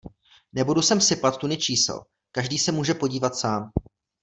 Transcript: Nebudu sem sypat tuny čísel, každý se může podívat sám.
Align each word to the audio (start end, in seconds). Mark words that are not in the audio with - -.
Nebudu 0.53 0.81
sem 0.81 1.01
sypat 1.01 1.37
tuny 1.37 1.57
čísel, 1.57 2.03
každý 2.31 2.57
se 2.57 2.71
může 2.71 2.93
podívat 2.93 3.35
sám. 3.35 3.71